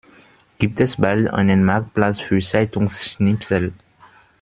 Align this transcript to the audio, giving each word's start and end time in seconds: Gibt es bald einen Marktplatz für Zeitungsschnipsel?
Gibt 0.57 0.79
es 0.79 0.97
bald 0.97 1.29
einen 1.29 1.63
Marktplatz 1.63 2.19
für 2.19 2.39
Zeitungsschnipsel? 2.41 3.71